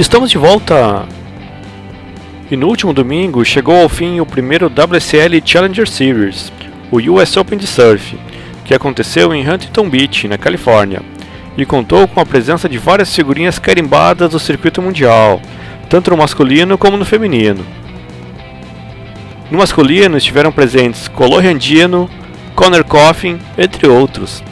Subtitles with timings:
[0.00, 1.06] estamos de volta!
[2.50, 6.50] E no último domingo chegou ao fim o primeiro WSL Challenger Series,
[6.90, 8.18] o US Open de Surf,
[8.64, 11.02] que aconteceu em Huntington Beach, na Califórnia,
[11.58, 15.42] e contou com a presença de várias figurinhas carimbadas do circuito mundial,
[15.90, 17.64] tanto no masculino como no feminino.
[19.50, 22.08] No masculino estiveram presentes Color Dino,
[22.54, 24.42] Connor Coffin, entre outros,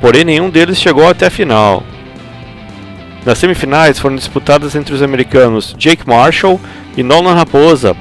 [0.00, 1.82] porém nenhum deles chegou até a final.
[3.26, 6.60] Nas semifinais foram disputadas entre os americanos Jake Marshall
[6.96, 7.96] e Nolan Raposa,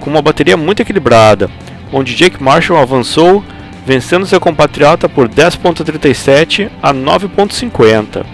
[0.00, 1.48] com uma bateria muito equilibrada,
[1.92, 3.44] onde Jake Marshall avançou
[3.86, 8.26] vencendo seu compatriota por 10.37 a 9.50.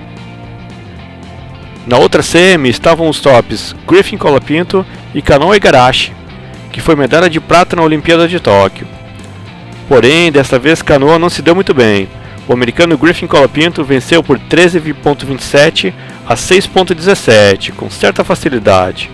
[1.87, 6.15] Na outra semi estavam os tops Griffin Colapinto e Kanon Igarashi,
[6.73, 8.89] que foi medalha de prata na Olimpíada de Tóquio.
[9.87, 12.09] Porém, desta vez Canoa não se deu muito bem.
[12.49, 15.93] O americano Griffin Colapinto venceu por 13.27
[16.31, 19.11] a 6.17, com certa facilidade.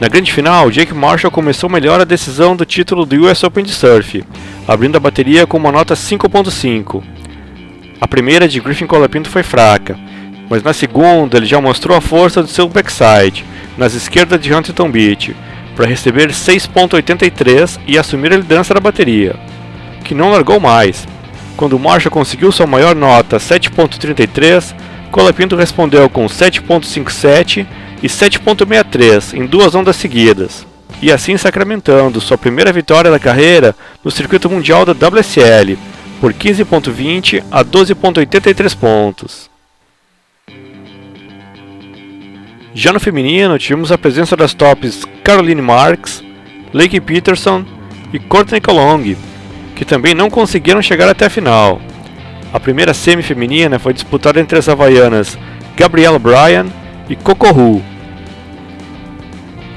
[0.00, 3.72] Na grande final, Jake Marshall começou melhor a decisão do título do US Open de
[3.72, 4.22] Surf,
[4.68, 7.02] abrindo a bateria com uma nota 5.5.
[8.00, 9.98] A primeira de Griffin Colapinto foi fraca,
[10.48, 13.44] mas na segunda ele já mostrou a força do seu backside,
[13.76, 15.34] nas esquerdas de Huntington Beach,
[15.74, 19.34] para receber 6.83 e assumir a liderança da bateria,
[20.04, 21.04] que não largou mais.
[21.56, 24.72] Quando Marshall conseguiu sua maior nota, 7.33,
[25.10, 27.66] Colapinto respondeu com 7.57
[28.02, 30.66] e 7.63 em duas ondas seguidas,
[31.00, 35.78] e assim sacramentando sua primeira vitória da carreira no circuito mundial da WSL,
[36.20, 39.50] por 15.20 a 12.83 pontos.
[42.74, 46.22] Já no feminino, tivemos a presença das tops Caroline Marks,
[46.74, 47.64] Lake Peterson
[48.12, 49.16] e Courtney Colong,
[49.74, 51.80] que também não conseguiram chegar até a final.
[52.56, 55.36] A primeira semi feminina foi disputada entre as havaianas
[55.76, 56.64] Gabriella Bryan
[57.06, 57.82] e Coco Hu.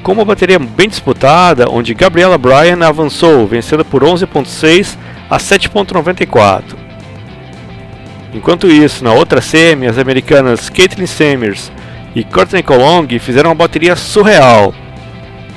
[0.02, 4.96] Com uma bateria bem disputada, onde Gabriella Bryan avançou, vencendo por 11.6
[5.28, 6.62] a 7.94.
[8.32, 11.70] Enquanto isso, na outra semi, as americanas Caitlin Samers
[12.14, 14.74] e Courtney Colong fizeram uma bateria surreal,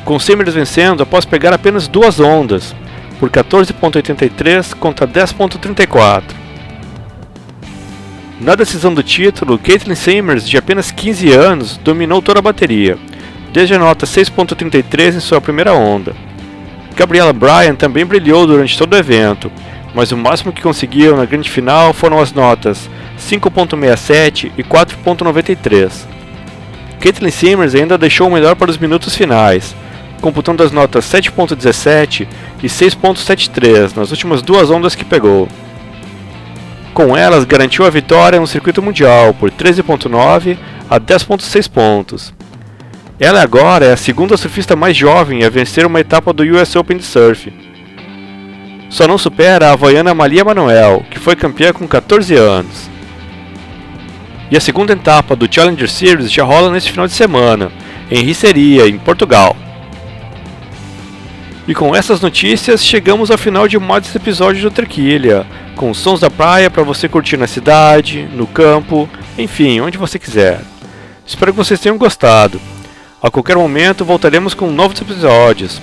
[0.04, 2.76] com Samers vencendo após pegar apenas duas ondas,
[3.18, 6.43] por 14.83 contra 10.34.
[8.44, 12.98] Na decisão do título, Caitlin Samers, de apenas 15 anos, dominou toda a bateria,
[13.54, 16.14] desde a nota 6.33 em sua primeira onda.
[16.94, 19.50] Gabriela Bryan também brilhou durante todo o evento,
[19.96, 26.06] mas o máximo que conseguiu na grande final foram as notas 5.67 e 4.93.
[27.00, 29.74] Caitlin Simmers ainda deixou o melhor para os minutos finais,
[30.20, 32.28] computando as notas 7.17
[32.62, 35.48] e 6.73 nas últimas duas ondas que pegou.
[36.94, 42.34] Com elas, garantiu a vitória no circuito mundial por 13.9 a 10.6 pontos.
[43.20, 46.98] Ela agora é a segunda surfista mais jovem a vencer uma etapa do US Open
[46.98, 47.52] de Surf.
[48.90, 52.90] Só não supera a havaiana Malia Manuel, que foi campeã com 14 anos.
[54.52, 57.72] E a segunda etapa do Challenger Series já rola neste final de semana,
[58.12, 59.56] em Riceria, em Portugal.
[61.66, 65.46] E com essas notícias, chegamos ao final de mais esse episódio do Trequilha,
[65.78, 70.60] com sons da praia para você curtir na cidade, no campo, enfim, onde você quiser.
[71.26, 72.60] Espero que vocês tenham gostado.
[73.22, 75.82] A qualquer momento voltaremos com novos episódios.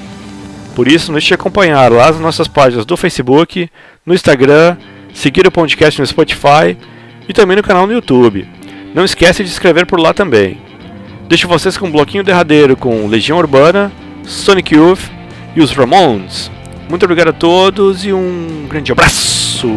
[0.77, 3.71] Por isso, não deixe de acompanhar lá as nossas páginas do Facebook,
[4.05, 4.77] no Instagram,
[5.15, 6.77] seguir o podcast no Spotify
[7.27, 8.47] e também no canal no YouTube.
[8.95, 10.61] Não esquece de inscrever por lá também.
[11.27, 13.91] Deixo vocês com um bloquinho derradeiro com Legião Urbana,
[14.25, 15.20] Sonic Youth
[15.55, 16.51] e os Ramones.
[16.89, 19.69] Muito obrigado a todos e um grande abraço!